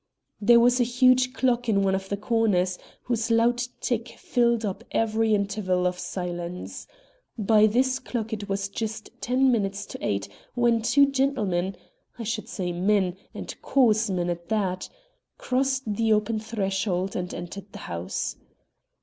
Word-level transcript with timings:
There 0.41 0.59
was 0.59 0.79
a 0.79 0.83
huge 0.83 1.31
clock 1.31 1.69
in 1.69 1.83
one 1.83 1.93
of 1.93 2.09
the 2.09 2.17
corners, 2.17 2.79
whose 3.03 3.29
loud 3.29 3.59
tick 3.79 4.07
filled 4.17 4.65
up 4.65 4.83
every 4.91 5.35
interval 5.35 5.85
of 5.85 5.99
silence. 5.99 6.87
By 7.37 7.67
this 7.67 7.99
clock 7.99 8.33
it 8.33 8.49
was 8.49 8.67
just 8.67 9.11
ten 9.21 9.51
minutes 9.51 9.85
to 9.85 10.03
eight 10.03 10.27
when 10.55 10.81
two 10.81 11.05
gentlemen 11.05 11.75
(I 12.17 12.23
should 12.23 12.49
say 12.49 12.71
men, 12.71 13.15
and 13.35 13.53
coarse 13.61 14.09
men 14.09 14.31
at 14.31 14.49
that) 14.49 14.89
crossed 15.37 15.83
the 15.85 16.13
open 16.13 16.39
threshold 16.39 17.15
and 17.15 17.31
entered 17.31 17.71
the 17.71 17.77
house. 17.85 18.37